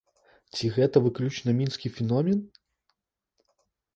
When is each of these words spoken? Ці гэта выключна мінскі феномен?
Ці 0.55 0.69
гэта 0.77 1.01
выключна 1.07 1.49
мінскі 1.59 1.87
феномен? 1.97 2.39